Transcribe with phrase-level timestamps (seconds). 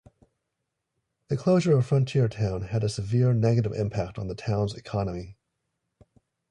[1.27, 5.37] The closure of Frontier Town had a severe negative impact on the town's economy.